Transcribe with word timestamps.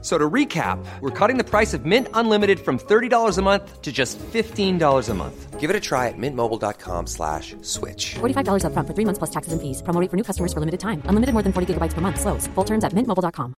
F- 0.00 0.04
So 0.04 0.16
to 0.16 0.30
recap, 0.30 0.78
we're 1.00 1.10
cutting 1.10 1.38
the 1.38 1.44
price 1.44 1.74
of 1.74 1.84
Mint 1.84 2.06
Unlimited 2.14 2.60
from 2.60 2.78
$30 2.78 3.36
a 3.38 3.42
month 3.42 3.82
to 3.82 3.90
just 3.90 4.16
$15 4.32 5.08
a 5.08 5.14
month. 5.14 5.58
Give 5.58 5.70
it 5.70 5.74
a 5.76 5.80
try 5.80 6.06
at 6.06 6.14
mintmobile.com 6.16 7.06
slash 7.08 7.56
switch. 7.62 8.14
$45 8.20 8.62
upfront 8.62 8.86
for 8.86 8.94
three 8.94 9.04
months 9.04 9.18
plus 9.18 9.30
taxes 9.30 9.52
and 9.52 9.60
fees. 9.60 9.82
Promo 9.82 10.00
rate 10.00 10.08
for 10.10 10.16
new 10.16 10.22
customers 10.22 10.52
for 10.52 10.60
limited 10.60 10.78
time. 10.78 11.02
Unlimited 11.06 11.32
more 11.34 11.42
than 11.42 11.52
40 11.52 11.74
gigabytes 11.74 11.94
per 11.94 12.00
month. 12.00 12.20
Slows. 12.20 12.46
Full 12.54 12.64
terms 12.64 12.84
at 12.84 12.92
mintmobile.com. 12.94 13.54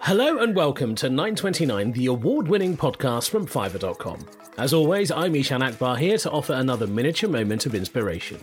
Hello 0.00 0.38
and 0.38 0.54
welcome 0.54 0.94
to 0.96 1.08
929, 1.08 1.92
the 1.92 2.06
award 2.06 2.46
winning 2.48 2.76
podcast 2.76 3.30
from 3.30 3.46
Fiverr.com. 3.46 4.18
As 4.58 4.72
always, 4.74 5.10
I'm 5.10 5.32
Eshaan 5.32 5.66
Akbar 5.66 5.96
here 5.96 6.18
to 6.18 6.30
offer 6.30 6.52
another 6.52 6.86
miniature 6.86 7.30
moment 7.30 7.64
of 7.66 7.74
inspiration. 7.74 8.38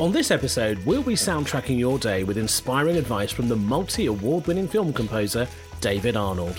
On 0.00 0.12
this 0.12 0.30
episode, 0.30 0.78
we'll 0.86 1.02
be 1.02 1.12
soundtracking 1.12 1.78
your 1.78 1.98
day 1.98 2.24
with 2.24 2.38
inspiring 2.38 2.96
advice 2.96 3.30
from 3.30 3.48
the 3.48 3.56
multi 3.56 4.06
award 4.06 4.46
winning 4.46 4.66
film 4.66 4.94
composer 4.94 5.46
David 5.82 6.16
Arnold. 6.16 6.58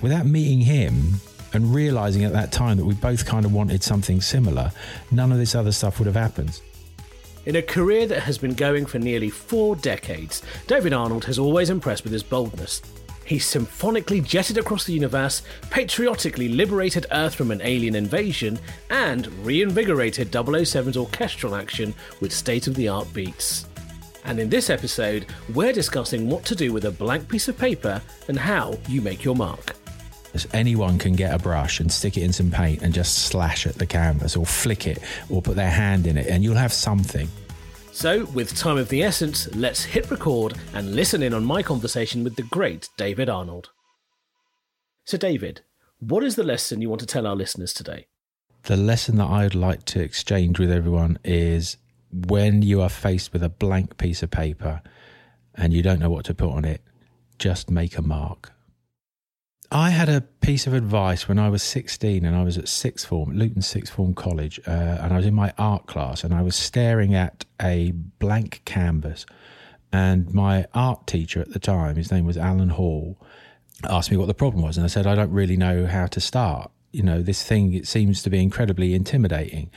without 0.00 0.24
meeting 0.24 0.58
him 0.58 1.12
and 1.52 1.74
realizing 1.74 2.24
at 2.24 2.32
that 2.32 2.50
time 2.50 2.78
that 2.78 2.86
we 2.86 2.94
both 2.94 3.26
kind 3.26 3.44
of 3.44 3.52
wanted 3.52 3.82
something 3.82 4.22
similar, 4.22 4.72
none 5.10 5.30
of 5.30 5.36
this 5.36 5.54
other 5.54 5.70
stuff 5.70 5.98
would 5.98 6.06
have 6.06 6.14
happened. 6.14 6.62
In 7.44 7.56
a 7.56 7.62
career 7.62 8.06
that 8.06 8.22
has 8.22 8.38
been 8.38 8.54
going 8.54 8.86
for 8.86 8.98
nearly 8.98 9.28
four 9.28 9.76
decades, 9.76 10.40
David 10.66 10.94
Arnold 10.94 11.26
has 11.26 11.38
always 11.38 11.68
impressed 11.68 12.04
with 12.04 12.12
his 12.14 12.22
boldness. 12.22 12.80
He 13.28 13.38
symphonically 13.38 14.22
jetted 14.22 14.56
across 14.56 14.84
the 14.84 14.94
universe, 14.94 15.42
patriotically 15.68 16.48
liberated 16.48 17.04
Earth 17.12 17.34
from 17.34 17.50
an 17.50 17.60
alien 17.62 17.94
invasion, 17.94 18.58
and 18.88 19.26
reinvigorated 19.44 20.32
007's 20.32 20.96
orchestral 20.96 21.54
action 21.54 21.94
with 22.22 22.32
state 22.32 22.66
of 22.66 22.74
the 22.74 22.88
art 22.88 23.12
beats. 23.12 23.66
And 24.24 24.40
in 24.40 24.48
this 24.48 24.70
episode, 24.70 25.26
we're 25.52 25.74
discussing 25.74 26.30
what 26.30 26.46
to 26.46 26.54
do 26.54 26.72
with 26.72 26.86
a 26.86 26.90
blank 26.90 27.28
piece 27.28 27.48
of 27.48 27.58
paper 27.58 28.00
and 28.28 28.38
how 28.38 28.78
you 28.88 29.02
make 29.02 29.24
your 29.24 29.36
mark. 29.36 29.76
As 30.32 30.48
anyone 30.54 30.98
can 30.98 31.12
get 31.12 31.34
a 31.34 31.38
brush 31.38 31.80
and 31.80 31.92
stick 31.92 32.16
it 32.16 32.22
in 32.22 32.32
some 32.32 32.50
paint 32.50 32.80
and 32.80 32.94
just 32.94 33.26
slash 33.26 33.66
at 33.66 33.74
the 33.74 33.84
canvas 33.84 34.36
or 34.36 34.46
flick 34.46 34.86
it 34.86 35.00
or 35.28 35.42
put 35.42 35.54
their 35.54 35.70
hand 35.70 36.06
in 36.06 36.16
it, 36.16 36.28
and 36.28 36.42
you'll 36.42 36.54
have 36.54 36.72
something. 36.72 37.28
So, 37.98 38.26
with 38.26 38.56
time 38.56 38.78
of 38.78 38.90
the 38.90 39.02
essence, 39.02 39.52
let's 39.56 39.82
hit 39.82 40.08
record 40.08 40.56
and 40.72 40.94
listen 40.94 41.20
in 41.20 41.34
on 41.34 41.44
my 41.44 41.64
conversation 41.64 42.22
with 42.22 42.36
the 42.36 42.44
great 42.44 42.88
David 42.96 43.28
Arnold. 43.28 43.70
So, 45.04 45.18
David, 45.18 45.62
what 45.98 46.22
is 46.22 46.36
the 46.36 46.44
lesson 46.44 46.80
you 46.80 46.88
want 46.88 47.00
to 47.00 47.08
tell 47.08 47.26
our 47.26 47.34
listeners 47.34 47.72
today? 47.72 48.06
The 48.62 48.76
lesson 48.76 49.16
that 49.16 49.28
I'd 49.28 49.56
like 49.56 49.84
to 49.86 50.00
exchange 50.00 50.60
with 50.60 50.70
everyone 50.70 51.18
is 51.24 51.76
when 52.12 52.62
you 52.62 52.80
are 52.82 52.88
faced 52.88 53.32
with 53.32 53.42
a 53.42 53.48
blank 53.48 53.96
piece 53.96 54.22
of 54.22 54.30
paper 54.30 54.80
and 55.56 55.72
you 55.72 55.82
don't 55.82 55.98
know 55.98 56.08
what 56.08 56.26
to 56.26 56.34
put 56.34 56.52
on 56.52 56.64
it, 56.64 56.82
just 57.40 57.68
make 57.68 57.98
a 57.98 58.02
mark. 58.02 58.52
I 59.70 59.90
had 59.90 60.08
a 60.08 60.22
piece 60.22 60.66
of 60.66 60.72
advice 60.72 61.28
when 61.28 61.38
I 61.38 61.50
was 61.50 61.62
16 61.62 62.24
and 62.24 62.34
I 62.34 62.42
was 62.42 62.56
at 62.56 62.68
sixth 62.68 63.06
form, 63.06 63.32
Luton 63.32 63.60
Sixth 63.60 63.92
Form 63.92 64.14
College, 64.14 64.58
uh, 64.66 64.70
and 64.70 65.12
I 65.12 65.16
was 65.16 65.26
in 65.26 65.34
my 65.34 65.52
art 65.58 65.86
class 65.86 66.24
and 66.24 66.32
I 66.32 66.40
was 66.40 66.56
staring 66.56 67.14
at 67.14 67.44
a 67.60 67.90
blank 67.90 68.62
canvas. 68.64 69.26
And 69.92 70.32
my 70.32 70.66
art 70.72 71.06
teacher 71.06 71.40
at 71.40 71.52
the 71.52 71.58
time, 71.58 71.96
his 71.96 72.10
name 72.10 72.24
was 72.24 72.38
Alan 72.38 72.70
Hall, 72.70 73.18
asked 73.84 74.10
me 74.10 74.16
what 74.16 74.26
the 74.26 74.34
problem 74.34 74.62
was. 74.62 74.78
And 74.78 74.84
I 74.84 74.88
said, 74.88 75.06
I 75.06 75.14
don't 75.14 75.32
really 75.32 75.56
know 75.56 75.86
how 75.86 76.06
to 76.06 76.20
start. 76.20 76.70
You 76.92 77.02
know, 77.02 77.20
this 77.20 77.42
thing, 77.42 77.74
it 77.74 77.86
seems 77.86 78.22
to 78.22 78.30
be 78.30 78.42
incredibly 78.42 78.94
intimidating. 78.94 79.70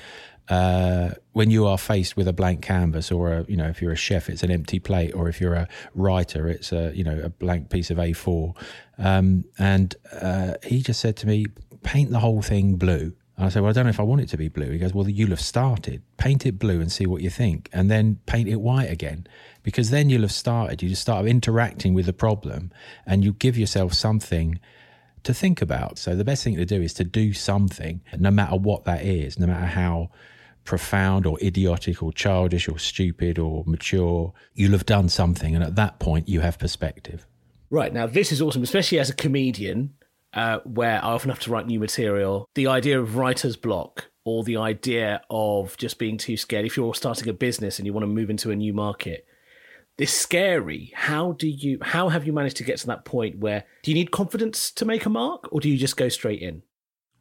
Uh, 0.51 1.13
when 1.31 1.49
you 1.49 1.65
are 1.65 1.77
faced 1.77 2.17
with 2.17 2.27
a 2.27 2.33
blank 2.33 2.61
canvas, 2.61 3.09
or 3.09 3.31
a, 3.31 3.45
you 3.47 3.55
know, 3.55 3.69
if 3.69 3.81
you're 3.81 3.93
a 3.93 3.95
chef, 3.95 4.29
it's 4.29 4.43
an 4.43 4.51
empty 4.51 4.79
plate, 4.79 5.13
or 5.15 5.29
if 5.29 5.39
you're 5.39 5.53
a 5.53 5.65
writer, 5.95 6.49
it's 6.49 6.73
a 6.73 6.91
you 6.93 7.05
know 7.05 7.17
a 7.23 7.29
blank 7.29 7.69
piece 7.69 7.89
of 7.89 7.97
A4. 7.97 8.53
Um, 8.97 9.45
and 9.57 9.95
uh, 10.21 10.55
he 10.61 10.81
just 10.81 10.99
said 10.99 11.15
to 11.17 11.27
me, 11.27 11.45
"Paint 11.83 12.11
the 12.11 12.19
whole 12.19 12.41
thing 12.41 12.75
blue." 12.75 13.13
And 13.37 13.45
I 13.45 13.47
said, 13.47 13.61
"Well, 13.61 13.69
I 13.69 13.71
don't 13.71 13.85
know 13.85 13.91
if 13.91 13.99
I 14.01 14.03
want 14.03 14.19
it 14.19 14.27
to 14.29 14.37
be 14.37 14.49
blue." 14.49 14.69
He 14.71 14.77
goes, 14.77 14.93
"Well, 14.93 15.07
you'll 15.07 15.29
have 15.29 15.39
started. 15.39 16.01
Paint 16.17 16.45
it 16.45 16.59
blue 16.59 16.81
and 16.81 16.91
see 16.91 17.05
what 17.05 17.21
you 17.21 17.29
think, 17.29 17.69
and 17.71 17.89
then 17.89 18.19
paint 18.25 18.49
it 18.49 18.59
white 18.59 18.91
again, 18.91 19.27
because 19.63 19.89
then 19.89 20.09
you'll 20.09 20.23
have 20.23 20.33
started. 20.33 20.83
You 20.83 20.89
just 20.89 21.01
start 21.01 21.27
interacting 21.27 21.93
with 21.93 22.07
the 22.07 22.13
problem, 22.13 22.73
and 23.05 23.23
you 23.23 23.31
give 23.31 23.57
yourself 23.57 23.93
something." 23.93 24.59
to 25.23 25.35
think 25.35 25.61
about. 25.61 25.99
So 25.99 26.15
the 26.15 26.23
best 26.23 26.43
thing 26.43 26.55
to 26.55 26.65
do 26.65 26.81
is 26.81 26.95
to 26.95 27.03
do 27.03 27.31
something, 27.31 28.01
no 28.17 28.31
matter 28.31 28.55
what 28.55 28.85
that 28.85 29.05
is, 29.05 29.37
no 29.37 29.45
matter 29.45 29.67
how 29.67 30.09
profound 30.63 31.25
or 31.25 31.37
idiotic 31.41 32.01
or 32.03 32.13
childish 32.13 32.67
or 32.67 32.77
stupid 32.77 33.39
or 33.39 33.63
mature, 33.65 34.33
you'll 34.53 34.71
have 34.71 34.85
done 34.85 35.09
something. 35.09 35.55
And 35.55 35.63
at 35.63 35.75
that 35.75 35.99
point, 35.99 36.29
you 36.29 36.41
have 36.41 36.59
perspective. 36.59 37.25
Right, 37.69 37.93
now 37.93 38.05
this 38.05 38.31
is 38.31 38.41
awesome, 38.41 38.63
especially 38.63 38.99
as 38.99 39.09
a 39.09 39.15
comedian, 39.15 39.93
uh, 40.33 40.59
where 40.65 41.03
I 41.03 41.09
often 41.09 41.29
have 41.29 41.39
to 41.41 41.51
write 41.51 41.67
new 41.67 41.79
material. 41.79 42.49
The 42.55 42.67
idea 42.67 42.99
of 42.99 43.15
writer's 43.15 43.55
block 43.55 44.09
or 44.23 44.43
the 44.43 44.57
idea 44.57 45.21
of 45.29 45.77
just 45.77 45.97
being 45.97 46.17
too 46.17 46.37
scared, 46.37 46.65
if 46.65 46.77
you're 46.77 46.93
starting 46.93 47.27
a 47.29 47.33
business 47.33 47.79
and 47.79 47.85
you 47.85 47.93
want 47.93 48.03
to 48.03 48.07
move 48.07 48.29
into 48.29 48.51
a 48.51 48.55
new 48.55 48.73
market, 48.73 49.25
it's 49.97 50.11
scary. 50.11 50.91
How 50.95 51.33
do 51.33 51.47
you 51.47 51.77
how 51.81 52.09
have 52.09 52.25
you 52.25 52.33
managed 52.33 52.57
to 52.57 52.63
get 52.63 52.77
to 52.79 52.87
that 52.87 53.05
point 53.05 53.37
where 53.37 53.65
do 53.83 53.91
you 53.91 53.95
need 53.95 54.11
confidence 54.11 54.71
to 54.71 54.85
make 54.85 55.05
a 55.05 55.09
mark 55.09 55.47
or 55.51 55.59
do 55.59 55.69
you 55.69 55.77
just 55.77 55.97
go 55.97 56.09
straight 56.09 56.41
in? 56.41 56.63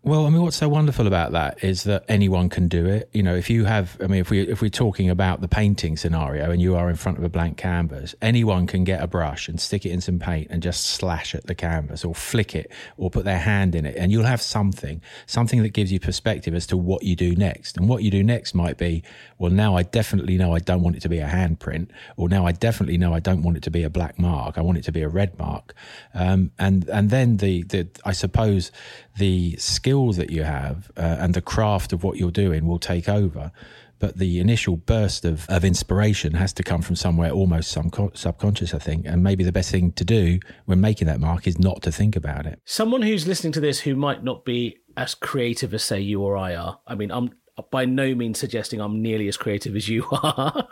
Well, 0.02 0.24
I 0.24 0.30
mean, 0.30 0.40
what's 0.40 0.56
so 0.56 0.66
wonderful 0.66 1.06
about 1.06 1.32
that 1.32 1.62
is 1.62 1.84
that 1.84 2.06
anyone 2.08 2.48
can 2.48 2.68
do 2.68 2.86
it. 2.86 3.10
You 3.12 3.22
know, 3.22 3.34
if 3.34 3.50
you 3.50 3.66
have, 3.66 3.98
I 4.00 4.06
mean, 4.06 4.20
if 4.20 4.30
we 4.30 4.40
if 4.40 4.62
we're 4.62 4.70
talking 4.70 5.10
about 5.10 5.42
the 5.42 5.48
painting 5.48 5.98
scenario 5.98 6.50
and 6.50 6.60
you 6.60 6.74
are 6.74 6.88
in 6.88 6.96
front 6.96 7.18
of 7.18 7.24
a 7.24 7.28
blank 7.28 7.58
canvas, 7.58 8.14
anyone 8.22 8.66
can 8.66 8.82
get 8.82 9.02
a 9.02 9.06
brush 9.06 9.46
and 9.46 9.60
stick 9.60 9.84
it 9.84 9.90
in 9.90 10.00
some 10.00 10.18
paint 10.18 10.46
and 10.48 10.62
just 10.62 10.86
slash 10.86 11.34
at 11.34 11.46
the 11.48 11.54
canvas 11.54 12.02
or 12.02 12.14
flick 12.14 12.54
it 12.54 12.72
or 12.96 13.10
put 13.10 13.26
their 13.26 13.40
hand 13.40 13.74
in 13.74 13.84
it, 13.84 13.94
and 13.94 14.10
you'll 14.10 14.24
have 14.24 14.40
something, 14.40 15.02
something 15.26 15.62
that 15.62 15.74
gives 15.74 15.92
you 15.92 16.00
perspective 16.00 16.54
as 16.54 16.66
to 16.68 16.78
what 16.78 17.02
you 17.02 17.14
do 17.14 17.36
next. 17.36 17.76
And 17.76 17.86
what 17.86 18.02
you 18.02 18.10
do 18.10 18.24
next 18.24 18.54
might 18.54 18.78
be, 18.78 19.02
well, 19.36 19.50
now 19.50 19.76
I 19.76 19.82
definitely 19.82 20.38
know 20.38 20.54
I 20.54 20.60
don't 20.60 20.80
want 20.80 20.96
it 20.96 21.02
to 21.02 21.10
be 21.10 21.18
a 21.18 21.28
handprint, 21.28 21.90
or 22.16 22.30
now 22.30 22.46
I 22.46 22.52
definitely 22.52 22.96
know 22.96 23.12
I 23.12 23.20
don't 23.20 23.42
want 23.42 23.58
it 23.58 23.62
to 23.64 23.70
be 23.70 23.82
a 23.82 23.90
black 23.90 24.18
mark. 24.18 24.56
I 24.56 24.62
want 24.62 24.78
it 24.78 24.84
to 24.84 24.92
be 24.92 25.02
a 25.02 25.10
red 25.10 25.38
mark. 25.38 25.74
Um, 26.14 26.52
and 26.58 26.88
and 26.88 27.10
then 27.10 27.36
the 27.36 27.64
the 27.64 27.86
I 28.02 28.12
suppose 28.12 28.72
the 29.20 29.54
skills 29.56 30.16
that 30.16 30.30
you 30.30 30.42
have 30.42 30.90
uh, 30.96 31.18
and 31.20 31.34
the 31.34 31.42
craft 31.42 31.92
of 31.92 32.02
what 32.02 32.16
you're 32.16 32.30
doing 32.30 32.66
will 32.66 32.78
take 32.78 33.08
over. 33.08 33.52
But 33.98 34.16
the 34.16 34.40
initial 34.40 34.78
burst 34.78 35.26
of, 35.26 35.46
of 35.50 35.62
inspiration 35.62 36.32
has 36.32 36.54
to 36.54 36.62
come 36.62 36.80
from 36.80 36.96
somewhere 36.96 37.30
almost 37.30 37.70
some 37.70 37.90
subconscious, 38.14 38.72
I 38.72 38.78
think. 38.78 39.04
And 39.04 39.22
maybe 39.22 39.44
the 39.44 39.52
best 39.52 39.70
thing 39.70 39.92
to 39.92 40.04
do 40.06 40.40
when 40.64 40.80
making 40.80 41.06
that 41.08 41.20
mark 41.20 41.46
is 41.46 41.58
not 41.58 41.82
to 41.82 41.92
think 41.92 42.16
about 42.16 42.46
it. 42.46 42.60
Someone 42.64 43.02
who's 43.02 43.26
listening 43.26 43.52
to 43.52 43.60
this 43.60 43.80
who 43.80 43.94
might 43.94 44.24
not 44.24 44.46
be 44.46 44.78
as 44.96 45.14
creative 45.14 45.74
as, 45.74 45.82
say, 45.82 46.00
you 46.00 46.22
or 46.22 46.34
I 46.34 46.54
are. 46.54 46.80
I 46.86 46.94
mean, 46.94 47.10
I'm 47.10 47.30
by 47.70 47.84
no 47.84 48.14
means 48.14 48.38
suggesting 48.38 48.80
I'm 48.80 49.02
nearly 49.02 49.28
as 49.28 49.36
creative 49.36 49.76
as 49.76 49.86
you 49.86 50.06
are. 50.12 50.66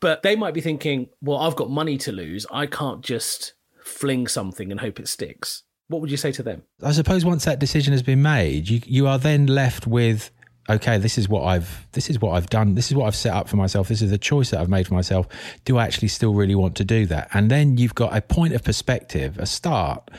but 0.00 0.22
they 0.22 0.34
might 0.34 0.54
be 0.54 0.62
thinking, 0.62 1.10
well, 1.20 1.36
I've 1.36 1.56
got 1.56 1.68
money 1.68 1.98
to 1.98 2.12
lose. 2.12 2.46
I 2.50 2.64
can't 2.64 3.04
just 3.04 3.52
fling 3.84 4.26
something 4.26 4.70
and 4.70 4.80
hope 4.80 4.98
it 4.98 5.08
sticks. 5.08 5.64
What 5.92 6.00
would 6.00 6.10
you 6.10 6.16
say 6.16 6.32
to 6.32 6.42
them? 6.42 6.62
I 6.82 6.92
suppose 6.92 7.24
once 7.24 7.44
that 7.44 7.58
decision 7.58 7.92
has 7.92 8.02
been 8.02 8.22
made, 8.22 8.68
you 8.68 8.80
you 8.86 9.06
are 9.06 9.18
then 9.18 9.46
left 9.46 9.86
with 9.86 10.30
okay, 10.70 10.98
this 10.98 11.18
is 11.18 11.28
what 11.28 11.44
I've 11.44 11.86
this 11.92 12.08
is 12.08 12.20
what 12.20 12.32
I've 12.32 12.48
done. 12.48 12.74
This 12.74 12.90
is 12.90 12.96
what 12.96 13.06
I've 13.06 13.16
set 13.16 13.34
up 13.34 13.48
for 13.48 13.56
myself. 13.56 13.88
This 13.88 14.02
is 14.02 14.10
the 14.10 14.18
choice 14.18 14.50
that 14.50 14.60
I've 14.60 14.68
made 14.68 14.86
for 14.86 14.94
myself. 14.94 15.26
Do 15.64 15.78
I 15.78 15.84
actually 15.84 16.08
still 16.08 16.34
really 16.34 16.54
want 16.54 16.76
to 16.76 16.84
do 16.84 17.06
that? 17.06 17.28
And 17.34 17.50
then 17.50 17.76
you've 17.76 17.94
got 17.94 18.16
a 18.16 18.22
point 18.22 18.54
of 18.54 18.62
perspective, 18.62 19.38
a 19.38 19.46
start 19.46 20.10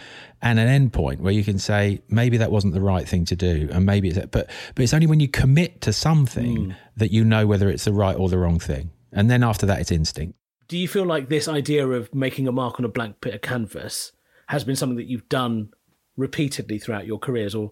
and 0.41 0.59
an 0.59 0.67
end 0.67 0.91
point 0.91 1.21
where 1.21 1.31
you 1.31 1.43
can 1.43 1.57
say 1.57 2.01
maybe 2.09 2.37
that 2.37 2.51
wasn't 2.51 2.73
the 2.73 2.81
right 2.81 3.07
thing 3.07 3.23
to 3.23 3.35
do 3.35 3.69
and 3.71 3.85
maybe 3.85 4.09
it's 4.09 4.17
but 4.17 4.49
but 4.75 4.83
it's 4.83 4.93
only 4.93 5.07
when 5.07 5.21
you 5.21 5.27
commit 5.27 5.79
to 5.81 5.93
something 5.93 6.57
mm. 6.57 6.75
that 6.97 7.11
you 7.11 7.23
know 7.23 7.47
whether 7.47 7.69
it's 7.69 7.85
the 7.85 7.93
right 7.93 8.17
or 8.17 8.29
the 8.29 8.37
wrong 8.37 8.59
thing. 8.59 8.91
And 9.11 9.29
then 9.29 9.43
after 9.43 9.65
that 9.65 9.79
it's 9.79 9.91
instinct. 9.91 10.37
Do 10.67 10.77
you 10.77 10.87
feel 10.87 11.05
like 11.05 11.29
this 11.29 11.47
idea 11.47 11.87
of 11.87 12.13
making 12.13 12.47
a 12.47 12.51
mark 12.51 12.79
on 12.79 12.85
a 12.85 12.89
blank 12.89 13.21
bit 13.21 13.33
of 13.33 13.41
canvas 13.41 14.11
has 14.47 14.63
been 14.63 14.75
something 14.75 14.97
that 14.97 15.07
you've 15.07 15.27
done 15.29 15.69
repeatedly 16.17 16.79
throughout 16.79 17.05
your 17.05 17.19
careers 17.19 17.55
or? 17.55 17.71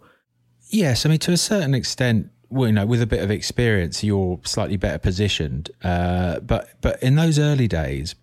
Yes 0.70 1.06
i 1.06 1.10
mean 1.10 1.20
to 1.20 1.32
a 1.32 1.38
certain 1.38 1.74
extent 1.74 2.30
well, 2.50 2.68
you 2.68 2.74
know 2.74 2.86
with 2.86 3.02
a 3.02 3.08
bit 3.08 3.24
of 3.24 3.32
experience 3.32 4.04
you're 4.04 4.40
slightly 4.44 4.78
better 4.78 4.98
positioned. 4.98 5.72
Uh, 5.84 6.40
but 6.40 6.70
but 6.82 7.02
in 7.02 7.16
those 7.16 7.40
early 7.40 7.68
days 7.68 8.16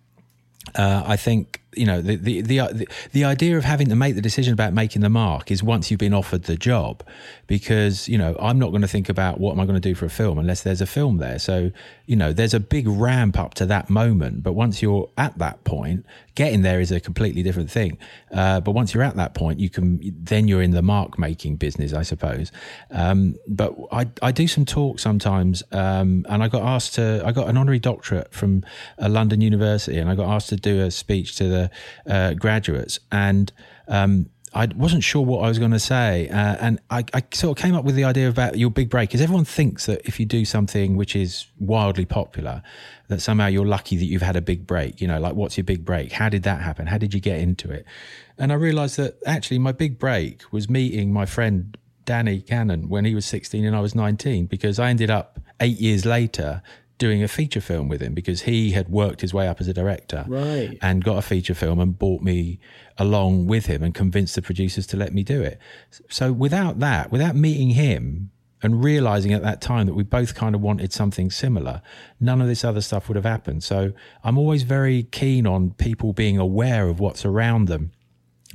uh, 0.75 1.03
i 1.05 1.15
think 1.15 1.61
you 1.75 1.85
know 1.85 2.01
the, 2.01 2.15
the 2.15 2.41
the 2.41 2.87
the 3.11 3.23
idea 3.23 3.57
of 3.57 3.63
having 3.63 3.89
to 3.89 3.95
make 3.95 4.15
the 4.15 4.21
decision 4.21 4.53
about 4.53 4.73
making 4.73 5.01
the 5.01 5.09
mark 5.09 5.51
is 5.51 5.61
once 5.61 5.91
you've 5.91 5.99
been 5.99 6.13
offered 6.13 6.43
the 6.43 6.55
job. 6.55 7.03
Because 7.47 8.07
you 8.07 8.17
know 8.17 8.35
I'm 8.39 8.57
not 8.59 8.69
going 8.69 8.81
to 8.81 8.87
think 8.87 9.09
about 9.09 9.39
what 9.39 9.53
am 9.53 9.59
I 9.59 9.65
going 9.65 9.79
to 9.79 9.89
do 9.89 9.95
for 9.95 10.05
a 10.05 10.09
film 10.09 10.37
unless 10.37 10.63
there's 10.63 10.81
a 10.81 10.87
film 10.87 11.17
there. 11.17 11.39
So 11.39 11.71
you 12.05 12.15
know 12.15 12.33
there's 12.33 12.53
a 12.53 12.59
big 12.59 12.87
ramp 12.87 13.37
up 13.37 13.53
to 13.55 13.65
that 13.67 13.89
moment. 13.89 14.43
But 14.43 14.53
once 14.53 14.81
you're 14.81 15.09
at 15.17 15.37
that 15.37 15.63
point 15.63 16.05
getting 16.35 16.61
there 16.61 16.79
is 16.79 16.91
a 16.91 16.99
completely 16.99 17.43
different 17.43 17.69
thing. 17.69 17.97
Uh, 18.31 18.61
but 18.61 18.71
once 18.71 18.93
you're 18.93 19.03
at 19.03 19.15
that 19.17 19.33
point 19.33 19.59
you 19.59 19.69
can 19.69 19.99
then 20.23 20.47
you're 20.47 20.61
in 20.61 20.71
the 20.71 20.81
mark 20.81 21.19
making 21.19 21.57
business 21.57 21.93
I 21.93 22.03
suppose. 22.03 22.51
Um, 22.91 23.35
but 23.47 23.75
I, 23.91 24.07
I 24.21 24.31
do 24.31 24.47
some 24.47 24.65
talk 24.65 24.99
sometimes 24.99 25.63
um, 25.71 26.25
and 26.29 26.41
I 26.41 26.47
got 26.47 26.63
asked 26.63 26.95
to 26.95 27.21
I 27.25 27.31
got 27.31 27.47
an 27.47 27.57
honorary 27.57 27.79
doctorate 27.79 28.33
from 28.33 28.63
a 28.97 29.09
London 29.09 29.41
university 29.41 29.97
and 29.97 30.09
I 30.09 30.15
got 30.15 30.33
asked 30.33 30.49
to 30.49 30.55
do 30.55 30.81
a 30.81 30.91
speech 30.91 31.35
to 31.35 31.47
the 31.47 31.58
uh, 32.07 32.33
graduates, 32.33 32.99
and 33.11 33.51
um, 33.87 34.29
I 34.53 34.67
wasn't 34.75 35.03
sure 35.03 35.23
what 35.23 35.43
I 35.43 35.47
was 35.47 35.59
going 35.59 35.71
to 35.71 35.79
say, 35.79 36.27
uh, 36.29 36.57
and 36.59 36.79
I, 36.89 37.05
I, 37.13 37.23
sort 37.33 37.57
of 37.57 37.61
came 37.61 37.75
up 37.75 37.85
with 37.85 37.95
the 37.95 38.03
idea 38.03 38.29
about 38.29 38.57
your 38.57 38.71
big 38.71 38.89
break, 38.89 39.09
because 39.09 39.21
everyone 39.21 39.45
thinks 39.45 39.85
that 39.85 40.01
if 40.05 40.19
you 40.19 40.25
do 40.25 40.43
something 40.43 40.95
which 40.95 41.15
is 41.15 41.45
wildly 41.59 42.05
popular, 42.05 42.63
that 43.09 43.21
somehow 43.21 43.47
you're 43.47 43.65
lucky 43.65 43.95
that 43.97 44.05
you've 44.05 44.23
had 44.23 44.35
a 44.35 44.41
big 44.41 44.65
break. 44.65 45.01
You 45.01 45.07
know, 45.07 45.19
like 45.19 45.35
what's 45.35 45.57
your 45.57 45.65
big 45.65 45.85
break? 45.85 46.11
How 46.11 46.29
did 46.29 46.43
that 46.43 46.61
happen? 46.61 46.87
How 46.87 46.97
did 46.97 47.13
you 47.13 47.19
get 47.19 47.39
into 47.39 47.71
it? 47.71 47.85
And 48.37 48.51
I 48.51 48.55
realised 48.55 48.97
that 48.97 49.19
actually 49.25 49.59
my 49.59 49.71
big 49.71 49.99
break 49.99 50.41
was 50.51 50.69
meeting 50.69 51.13
my 51.13 51.25
friend 51.25 51.77
Danny 52.05 52.41
Cannon 52.41 52.89
when 52.89 53.05
he 53.05 53.13
was 53.13 53.25
16 53.25 53.63
and 53.63 53.75
I 53.75 53.81
was 53.81 53.93
19, 53.93 54.47
because 54.47 54.79
I 54.79 54.89
ended 54.89 55.11
up 55.11 55.39
eight 55.59 55.79
years 55.79 56.05
later 56.05 56.63
doing 56.99 57.23
a 57.23 57.27
feature 57.27 57.61
film 57.61 57.87
with 57.87 58.01
him 58.01 58.13
because 58.13 58.41
he 58.43 58.71
had 58.71 58.89
worked 58.89 59.21
his 59.21 59.33
way 59.33 59.47
up 59.47 59.59
as 59.59 59.67
a 59.67 59.73
director 59.73 60.25
Right. 60.27 60.77
and 60.81 61.03
got 61.03 61.17
a 61.17 61.21
feature 61.23 61.55
film 61.55 61.79
and 61.79 61.97
brought 61.97 62.21
me 62.21 62.59
along 62.97 63.47
with 63.47 63.65
him 63.65 63.81
and 63.81 63.95
convinced 63.95 64.35
the 64.35 64.41
producers 64.43 64.85
to 64.87 64.97
let 64.97 65.13
me 65.13 65.23
do 65.23 65.41
it. 65.41 65.57
So 66.09 66.31
without 66.31 66.79
that, 66.79 67.11
without 67.11 67.35
meeting 67.35 67.71
him 67.71 68.29
and 68.61 68.83
realizing 68.83 69.31
at 69.33 69.41
that 69.41 69.61
time 69.61 69.85
that 69.87 69.93
we 69.95 70.03
both 70.03 70.35
kind 70.35 70.53
of 70.53 70.61
wanted 70.61 70.91
something 70.91 71.31
similar, 71.31 71.81
none 72.19 72.41
of 72.41 72.47
this 72.47 72.63
other 72.65 72.81
stuff 72.81 73.07
would 73.07 73.15
have 73.15 73.25
happened. 73.25 73.63
So 73.63 73.93
I'm 74.23 74.37
always 74.37 74.63
very 74.63 75.03
keen 75.03 75.47
on 75.47 75.71
people 75.71 76.11
being 76.13 76.37
aware 76.37 76.89
of 76.89 76.99
what's 76.99 77.23
around 77.25 77.69
them 77.69 77.91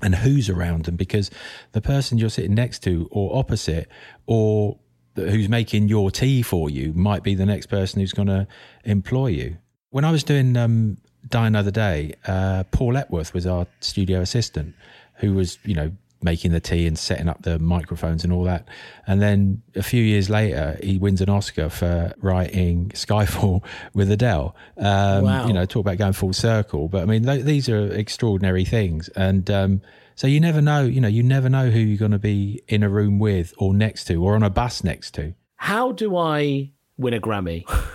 and 0.03 0.17
who's 0.17 0.51
around 0.51 0.85
them 0.85 0.97
because 0.97 1.31
the 1.73 1.81
person 1.81 2.19
you're 2.19 2.29
sitting 2.29 2.55
next 2.55 2.83
to 2.83 3.09
or 3.11 3.39
opposite 3.39 3.89
or 4.27 4.79
who's 5.15 5.49
making 5.49 5.89
your 5.89 6.11
tea 6.11 6.43
for 6.43 6.69
you 6.71 6.93
might 6.95 7.23
be 7.23 7.35
the 7.35 7.47
next 7.47 7.67
person 7.67 8.01
who's 8.01 8.13
going 8.13 8.29
to 8.29 8.47
employ 8.85 9.29
you. 9.29 9.57
When 9.91 10.05
I 10.05 10.11
was 10.11 10.25
doing 10.25 10.57
um, 10.57 10.97
Die 11.29 11.47
Another 11.47 11.71
Day, 11.71 12.15
uh, 12.27 12.65
Paul 12.71 12.97
Epworth 12.97 13.33
was 13.33 13.47
our 13.47 13.67
studio 13.81 14.21
assistant 14.21 14.75
who 15.17 15.35
was, 15.35 15.59
you 15.65 15.75
know, 15.75 15.93
making 16.23 16.53
the 16.53 16.61
tea 16.61 16.87
and 16.87 16.99
setting 16.99 17.29
up 17.29 17.43
the 17.43 17.59
microphones 17.59 18.25
and 18.25 18.33
all 18.33 18.45
that. 18.45 18.67
And 19.07 19.21
then 19.21 19.63
a 19.77 19.83
few 19.83 20.03
years 20.03 20.31
later, 20.31 20.79
he 20.83 20.97
wins 20.97 21.21
an 21.21 21.29
Oscar 21.29 21.69
for 21.69 22.15
writing 22.21 22.89
Skyfall 22.95 23.63
with 23.95 24.11
Adele. 24.11 24.57
Um, 24.79 25.25
Wow. 25.25 25.47
You 25.47 25.53
know, 25.53 25.67
talk 25.67 25.83
about 25.83 25.99
going 25.99 26.15
full 26.15 26.33
circle. 26.33 26.89
But 26.89 27.03
I 27.03 27.05
mean, 27.05 27.25
th- 27.25 27.45
these 27.45 27.69
are 27.69 27.93
extraordinary 27.93 28.65
things. 28.65 29.09
And 29.11 29.51
um, 29.51 29.83
so 30.15 30.27
you 30.27 30.41
never 30.41 30.61
know, 30.61 30.85
you 30.85 31.01
know, 31.01 31.09
you 31.09 31.23
never 31.23 31.49
know 31.49 31.71
who 31.71 31.79
you're 31.79 31.99
going 31.99 32.13
to 32.13 32.19
be 32.19 32.63
in 32.69 32.83
a 32.83 32.89
room 32.89 33.19
with 33.19 33.53
or 33.59 33.75
next 33.75 34.05
to 34.05 34.23
or 34.23 34.35
on 34.35 34.43
a 34.43 34.51
bus 34.51 34.85
next 34.85 35.13
to. 35.15 35.35
How 35.57 35.93
do 35.93 36.17
I 36.17 36.71
win 36.97 37.15
a 37.15 37.21
Grammy? 37.21 37.65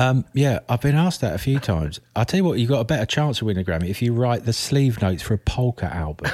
Um, 0.00 0.24
yeah, 0.32 0.60
I've 0.68 0.80
been 0.80 0.94
asked 0.94 1.22
that 1.22 1.34
a 1.34 1.38
few 1.38 1.58
times. 1.58 1.98
I'll 2.14 2.24
tell 2.24 2.38
you 2.38 2.44
what, 2.44 2.60
you've 2.60 2.68
got 2.68 2.78
a 2.78 2.84
better 2.84 3.04
chance 3.04 3.40
of 3.40 3.46
winning 3.48 3.66
a 3.66 3.68
Grammy 3.68 3.88
if 3.88 4.00
you 4.00 4.12
write 4.12 4.44
the 4.44 4.52
sleeve 4.52 5.02
notes 5.02 5.22
for 5.22 5.34
a 5.34 5.38
polka 5.38 5.92
album. 5.92 6.30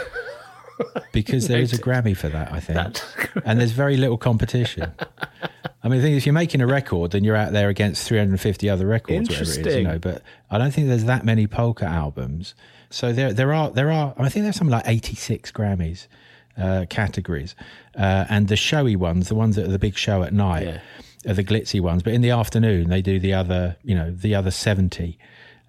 because 1.12 1.48
there 1.48 1.60
is 1.60 1.72
a 1.72 1.78
Grammy 1.78 2.14
for 2.16 2.28
that, 2.28 2.52
I 2.52 2.60
think. 2.60 3.30
and 3.44 3.58
there's 3.58 3.72
very 3.72 3.96
little 3.96 4.18
competition. 4.18 4.92
I 5.84 5.88
mean, 5.88 5.98
the 6.00 6.04
thing 6.06 6.12
is, 6.14 6.18
if 6.22 6.26
you're 6.26 6.32
making 6.32 6.62
a 6.62 6.66
record, 6.66 7.10
then 7.10 7.22
you're 7.24 7.36
out 7.36 7.52
there 7.52 7.68
against 7.68 8.08
350 8.08 8.70
other 8.70 8.86
records, 8.86 9.28
whatever 9.28 9.42
it 9.44 9.48
is, 9.48 9.56
you 9.56 9.60
Interesting. 9.62 9.84
know. 9.84 9.98
But 9.98 10.22
I 10.50 10.56
don't 10.56 10.72
think 10.72 10.88
there's 10.88 11.04
that 11.04 11.24
many 11.26 11.46
polka 11.46 11.84
albums. 11.84 12.54
So 12.88 13.12
there, 13.12 13.32
there 13.34 13.52
are, 13.52 13.70
there 13.70 13.92
are. 13.92 14.14
I 14.16 14.30
think 14.30 14.44
there's 14.44 14.56
something 14.56 14.72
like 14.72 14.84
86 14.86 15.52
Grammys 15.52 16.06
uh, 16.56 16.86
categories, 16.88 17.54
uh, 17.98 18.24
and 18.30 18.48
the 18.48 18.56
showy 18.56 18.96
ones, 18.96 19.28
the 19.28 19.34
ones 19.34 19.56
that 19.56 19.66
are 19.66 19.70
the 19.72 19.78
big 19.78 19.96
show 19.98 20.22
at 20.22 20.32
night, 20.32 20.64
Yeah. 20.66 20.80
are 21.30 21.34
the 21.34 21.44
glitzy 21.44 21.80
ones. 21.80 22.02
But 22.02 22.14
in 22.14 22.22
the 22.22 22.30
afternoon, 22.30 22.88
they 22.88 23.02
do 23.02 23.18
the 23.20 23.34
other, 23.34 23.76
you 23.82 23.94
know, 23.94 24.10
the 24.10 24.34
other 24.34 24.50
70. 24.50 25.18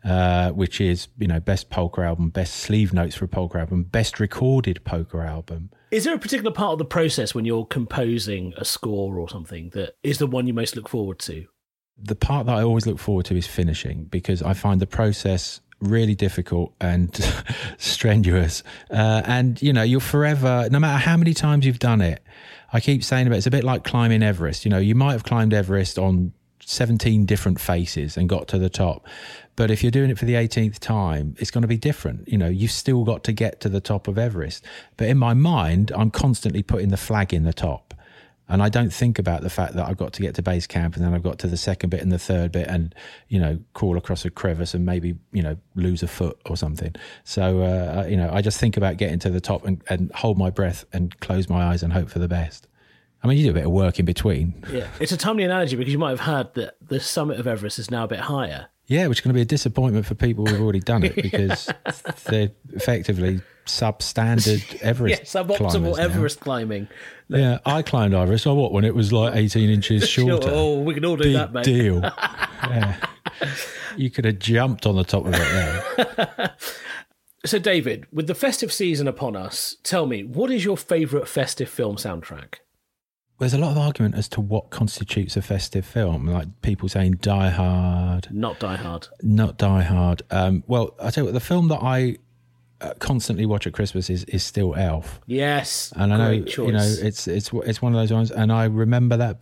Uh, 0.06 0.52
which 0.52 0.80
is 0.80 1.08
you 1.18 1.26
know 1.26 1.40
best 1.40 1.72
polka 1.72 2.02
album, 2.02 2.30
best 2.30 2.58
sleeve 2.58 2.94
notes 2.94 3.16
for 3.16 3.26
a 3.26 3.28
polka 3.28 3.58
album, 3.58 3.82
best 3.84 4.20
recorded 4.20 4.84
polka 4.84 5.18
album. 5.18 5.72
Is 5.90 6.04
there 6.04 6.14
a 6.14 6.20
particular 6.20 6.52
part 6.52 6.74
of 6.74 6.78
the 6.78 6.86
process 6.86 7.34
when 7.34 7.44
you're 7.44 7.66
composing 7.66 8.54
a 8.56 8.66
score 8.66 9.18
or 9.18 9.28
something 9.28 9.70
that 9.70 9.96
is 10.04 10.20
the 10.20 10.28
one 10.28 10.46
you 10.46 10.54
most 10.54 10.76
look 10.76 10.88
forward 10.88 11.18
to? 11.20 11.48
the 11.98 12.16
part 12.16 12.46
that 12.46 12.56
I 12.56 12.64
always 12.64 12.86
look 12.86 13.00
forward 13.00 13.26
to 13.28 13.38
is 13.38 13.48
finishing 13.48 14.06
because 14.06 14.42
I 14.42 14.54
find 14.54 14.82
the 14.82 14.88
process 14.88 15.62
really 15.80 16.16
difficult 16.16 16.74
and 16.82 17.14
strenuous. 17.78 18.64
Uh, 18.90 19.22
and 19.26 19.62
you 19.62 19.74
know, 19.74 19.84
you're 19.84 20.00
forever, 20.00 20.68
no 20.72 20.80
matter 20.80 20.98
how 20.98 21.18
many 21.18 21.34
times 21.34 21.66
you've 21.66 21.80
done 21.80 22.02
it. 22.02 22.22
I 22.74 22.80
keep 22.80 23.04
saying 23.04 23.28
about 23.28 23.38
it's 23.38 23.48
a 23.48 23.52
bit 23.52 23.64
like 23.64 23.84
climbing 23.84 24.24
Everest. 24.24 24.66
You 24.66 24.72
know, 24.72 24.80
you 24.80 24.96
might 24.96 25.14
have 25.14 25.24
climbed 25.24 25.54
Everest 25.54 25.98
on 25.98 26.34
17 26.60 27.26
different 27.26 27.60
faces 27.60 28.18
and 28.18 28.28
got 28.28 28.48
to 28.50 28.58
the 28.58 28.70
top. 28.70 29.08
But 29.56 29.72
if 29.72 29.84
you're 29.84 29.92
doing 29.92 30.10
it 30.10 30.18
for 30.18 30.26
the 30.26 30.34
18th 30.34 30.80
time, 30.80 31.36
it's 31.40 31.52
going 31.52 31.62
to 31.62 31.68
be 31.68 31.78
different. 31.78 32.28
You 32.28 32.38
know, 32.38 32.50
you've 32.50 32.72
still 32.72 33.04
got 33.04 33.24
to 33.26 33.32
get 33.32 33.62
to 33.62 33.70
the 33.70 33.80
top 33.80 34.08
of 34.08 34.18
Everest. 34.18 34.66
But 34.98 35.08
in 35.08 35.18
my 35.18 35.34
mind, 35.34 35.92
I'm 35.96 36.12
constantly 36.12 36.62
putting 36.62 36.90
the 36.90 36.98
flag 36.98 37.34
in 37.34 37.44
the 37.44 37.54
top. 37.54 37.94
And 38.48 38.62
I 38.62 38.70
don't 38.70 38.94
think 38.94 39.18
about 39.18 39.42
the 39.42 39.50
fact 39.50 39.74
that 39.74 39.88
I've 39.88 39.98
got 39.98 40.14
to 40.14 40.22
get 40.22 40.36
to 40.36 40.44
base 40.44 40.68
camp 40.68 40.96
and 40.96 41.04
then 41.04 41.16
I've 41.16 41.24
got 41.24 41.40
to 41.40 41.48
the 41.48 41.58
second 41.58 41.90
bit 41.90 42.02
and 42.02 42.12
the 42.12 42.20
third 42.20 42.52
bit 42.52 42.68
and, 42.68 42.94
you 43.28 43.40
know, 43.40 43.60
crawl 43.74 43.98
across 43.98 44.24
a 44.24 44.30
crevice 44.30 44.76
and 44.76 44.86
maybe, 44.86 45.16
you 45.32 45.42
know, 45.42 45.58
lose 45.74 46.04
a 46.04 46.08
foot 46.08 46.40
or 46.46 46.56
something. 46.56 46.94
So, 47.24 47.62
uh, 47.62 48.06
you 48.08 48.16
know, 48.16 48.30
I 48.32 48.42
just 48.42 48.60
think 48.60 48.78
about 48.78 48.98
getting 48.98 49.18
to 49.20 49.32
the 49.32 49.42
top 49.42 49.66
and, 49.66 49.82
and 49.90 50.12
hold 50.14 50.38
my 50.38 50.52
breath 50.52 50.86
and 50.94 51.20
close 51.22 51.50
my 51.50 51.64
eyes 51.64 51.82
and 51.82 51.92
hope 51.92 52.10
for 52.10 52.20
the 52.20 52.28
best. 52.28 52.68
I 53.24 53.28
mean, 53.28 53.40
you 53.40 53.46
do 53.46 53.50
a 53.50 53.54
bit 53.54 53.66
of 53.66 53.72
work 53.72 53.98
in 53.98 54.06
between. 54.06 54.64
Yeah, 54.72 54.88
it's 55.00 55.12
a 55.12 55.18
timely 55.18 55.44
analogy 55.44 55.76
because 55.76 55.92
you 55.92 55.98
might 55.98 56.12
have 56.12 56.20
heard 56.20 56.54
that 56.54 56.76
the 56.80 57.00
summit 57.00 57.40
of 57.40 57.48
Everest 57.48 57.80
is 57.80 57.90
now 57.90 58.04
a 58.04 58.08
bit 58.08 58.20
higher. 58.20 58.68
Yeah, 58.88 59.08
which 59.08 59.18
is 59.20 59.22
going 59.22 59.34
to 59.34 59.38
be 59.38 59.42
a 59.42 59.46
disappointment 59.46 60.06
for 60.06 60.14
people 60.16 60.46
who've 60.46 60.62
already 60.62 60.80
done 60.80 61.04
it 61.04 61.16
because 61.22 61.70
they're 62.26 62.52
effectively 62.74 63.42
substandard 63.66 64.76
Everest 64.82 65.34
Yeah, 65.34 65.42
suboptimal 65.42 65.58
climbers 65.58 65.98
now. 65.98 66.04
Everest 66.04 66.40
climbing. 66.40 66.88
Yeah, 67.28 67.58
I 67.66 67.82
climbed 67.82 68.14
Everest. 68.14 68.44
So 68.44 68.54
what? 68.54 68.72
When 68.72 68.84
it 68.86 68.94
was 68.94 69.12
like 69.12 69.36
18 69.36 69.70
inches 69.70 70.08
shorter. 70.10 70.50
Oh, 70.52 70.80
we 70.82 70.94
can 70.94 71.04
all 71.06 71.18
do 71.18 71.24
Big 71.24 71.34
that, 71.34 71.52
mate. 71.54 71.64
deal. 71.66 72.00
yeah. 72.02 72.96
You 73.98 74.10
could 74.12 74.26
have 74.26 74.40
jumped 74.40 74.86
on 74.86 74.96
the 74.96 75.04
top 75.04 75.26
of 75.26 75.34
it 75.36 75.38
there. 75.38 76.56
So, 77.46 77.60
David, 77.60 78.08
with 78.12 78.26
the 78.28 78.34
festive 78.36 78.74
season 78.74 79.08
upon 79.08 79.36
us, 79.36 79.76
tell 79.84 80.06
me, 80.08 80.24
what 80.24 80.50
is 80.52 80.66
your 80.66 80.78
favourite 80.78 81.28
festive 81.28 81.70
film 81.70 81.96
soundtrack? 81.96 82.56
There's 83.40 83.54
a 83.54 83.58
lot 83.58 83.72
of 83.72 83.78
argument 83.78 84.16
as 84.16 84.30
to 84.30 84.42
what 84.42 84.70
constitutes 84.70 85.36
a 85.36 85.42
festive 85.42 85.86
film. 85.86 86.26
Like 86.28 86.48
people 86.62 86.88
saying 86.88 87.18
Die 87.22 87.50
Hard, 87.50 88.28
Not 88.32 88.60
Die 88.60 88.76
Hard. 88.76 89.08
not 89.22 89.58
Die 89.58 89.82
Hard. 89.84 90.22
Um, 90.32 90.64
well, 90.68 90.96
I 91.02 91.10
tell 91.12 91.24
you 91.24 91.26
what, 91.26 91.34
the 91.34 91.40
film 91.42 91.68
that 91.68 91.80
I 91.82 92.18
uh, 92.82 92.94
constantly 93.00 93.46
watch 93.46 93.68
at 93.68 93.74
Christmas 93.74 94.10
is, 94.10 94.24
is 94.26 94.44
still 94.44 94.76
Elf. 94.76 95.20
Yes, 95.26 95.92
And 95.98 96.14
I 96.14 96.18
know, 96.18 96.44
choice. 96.46 96.68
you 96.68 96.72
know, 96.74 96.84
it's 96.84 97.28
it's 97.28 97.52
it's 97.54 97.82
one 97.82 97.94
of 97.94 98.00
those 98.00 98.14
ones, 98.14 98.32
and 98.32 98.52
I 98.52 98.66
remember 98.66 99.18
that. 99.18 99.40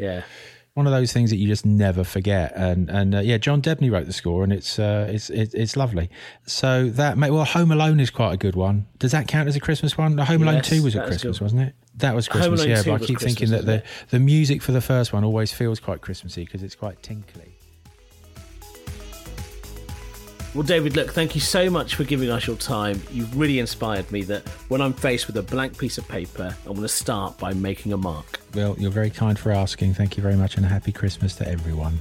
yeah. 0.00 0.22
One 0.78 0.86
of 0.86 0.92
those 0.92 1.12
things 1.12 1.30
that 1.30 1.38
you 1.38 1.48
just 1.48 1.66
never 1.66 2.04
forget, 2.04 2.52
and 2.54 2.88
and 2.88 3.12
uh, 3.16 3.18
yeah, 3.18 3.36
John 3.36 3.60
Debney 3.60 3.90
wrote 3.90 4.06
the 4.06 4.12
score, 4.12 4.44
and 4.44 4.52
it's 4.52 4.78
uh, 4.78 5.08
it's 5.10 5.28
it's 5.28 5.52
it's 5.52 5.76
lovely. 5.76 6.08
So 6.46 6.88
that 6.90 7.18
ma- 7.18 7.26
well, 7.26 7.44
Home 7.44 7.72
Alone 7.72 7.98
is 7.98 8.10
quite 8.10 8.32
a 8.32 8.36
good 8.36 8.54
one. 8.54 8.86
Does 9.00 9.10
that 9.10 9.26
count 9.26 9.48
as 9.48 9.56
a 9.56 9.60
Christmas 9.60 9.98
one? 9.98 10.16
Home 10.18 10.42
Alone 10.44 10.54
Yes, 10.54 10.68
Two 10.68 10.84
was 10.84 10.94
a 10.94 11.00
Christmas, 11.00 11.38
good. 11.38 11.42
wasn't 11.42 11.62
it? 11.62 11.74
That 11.96 12.14
was 12.14 12.28
Christmas, 12.28 12.64
yeah. 12.64 12.80
But 12.86 13.02
I 13.02 13.04
keep 13.04 13.18
thinking 13.18 13.50
that 13.50 13.66
the 13.66 13.82
the 14.10 14.20
music 14.20 14.62
for 14.62 14.70
the 14.70 14.80
first 14.80 15.12
one 15.12 15.24
always 15.24 15.52
feels 15.52 15.80
quite 15.80 16.00
Christmassy 16.00 16.44
because 16.44 16.62
it's 16.62 16.76
quite 16.76 17.02
tinkly. 17.02 17.56
Well, 20.54 20.62
David, 20.62 20.94
look, 20.94 21.10
thank 21.12 21.34
you 21.34 21.40
so 21.40 21.68
much 21.70 21.96
for 21.96 22.04
giving 22.04 22.30
us 22.30 22.46
your 22.46 22.54
time. 22.56 23.02
You've 23.10 23.36
really 23.36 23.58
inspired 23.58 24.12
me 24.12 24.22
that 24.22 24.46
when 24.68 24.80
I'm 24.80 24.92
faced 24.92 25.26
with 25.26 25.36
a 25.38 25.42
blank 25.42 25.76
piece 25.76 25.98
of 25.98 26.06
paper, 26.06 26.56
I 26.64 26.68
want 26.68 26.82
to 26.82 26.88
start 26.88 27.36
by 27.36 27.52
making 27.52 27.92
a 27.92 27.96
mark. 27.96 28.37
Well, 28.54 28.76
you're 28.78 28.90
very 28.90 29.10
kind 29.10 29.38
for 29.38 29.52
asking. 29.52 29.94
Thank 29.94 30.16
you 30.16 30.22
very 30.22 30.36
much, 30.36 30.56
and 30.56 30.64
a 30.64 30.68
happy 30.68 30.92
Christmas 30.92 31.34
to 31.36 31.48
everyone. 31.48 31.98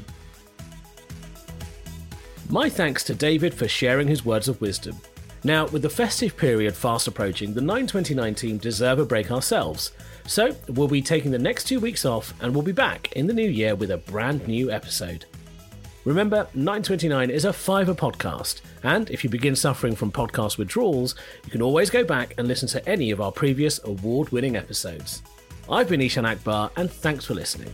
My 2.49 2.69
thanks 2.69 3.03
to 3.05 3.13
David 3.13 3.53
for 3.53 3.67
sharing 3.67 4.07
his 4.07 4.23
words 4.23 4.47
of 4.47 4.61
wisdom. 4.61 4.95
Now, 5.43 5.67
with 5.67 5.81
the 5.81 5.89
festive 5.89 6.35
period 6.37 6.75
fast 6.75 7.07
approaching, 7.07 7.53
the 7.53 7.61
929 7.61 8.35
team 8.35 8.57
deserve 8.57 8.99
a 8.99 9.05
break 9.05 9.31
ourselves. 9.31 9.91
So, 10.25 10.55
we'll 10.69 10.87
be 10.87 11.01
taking 11.01 11.31
the 11.31 11.39
next 11.39 11.65
two 11.65 11.79
weeks 11.79 12.05
off 12.05 12.33
and 12.41 12.53
we'll 12.53 12.63
be 12.63 12.71
back 12.71 13.11
in 13.13 13.27
the 13.27 13.33
new 13.33 13.49
year 13.49 13.75
with 13.75 13.91
a 13.91 13.97
brand 13.97 14.47
new 14.47 14.71
episode. 14.71 15.25
Remember, 16.05 16.47
929 16.53 17.29
is 17.29 17.43
a 17.43 17.49
Fiverr 17.49 17.93
podcast, 17.93 18.61
and 18.83 19.09
if 19.09 19.25
you 19.25 19.29
begin 19.29 19.57
suffering 19.57 19.93
from 19.93 20.09
podcast 20.09 20.57
withdrawals, 20.57 21.15
you 21.43 21.51
can 21.51 21.61
always 21.61 21.89
go 21.89 22.05
back 22.05 22.33
and 22.37 22.47
listen 22.47 22.69
to 22.69 22.89
any 22.89 23.11
of 23.11 23.19
our 23.19 23.31
previous 23.31 23.83
award 23.83 24.29
winning 24.29 24.55
episodes. 24.55 25.21
I've 25.69 25.89
been 25.89 25.99
Eshaan 25.99 26.29
Akbar, 26.29 26.71
and 26.77 26.89
thanks 26.89 27.25
for 27.25 27.33
listening. 27.33 27.73